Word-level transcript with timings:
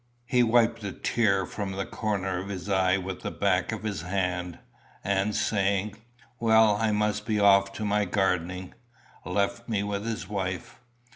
He 0.25 0.41
wiped 0.41 0.83
a 0.83 0.93
tear 0.93 1.45
from 1.45 1.73
the 1.73 1.85
corner 1.85 2.39
of 2.39 2.49
his 2.49 2.67
eye 2.67 2.97
with 2.97 3.21
the 3.21 3.29
back 3.29 3.71
of 3.71 3.83
his 3.83 4.01
hand, 4.01 4.57
and 5.03 5.35
saying, 5.35 5.95
"Well, 6.39 6.75
I 6.77 6.89
must 6.91 7.23
be 7.27 7.39
off 7.39 7.71
to 7.73 7.85
my 7.85 8.05
gardening," 8.05 8.73
left 9.25 9.69
me 9.69 9.83
with 9.83 10.03
his 10.07 10.27
wife. 10.27 10.79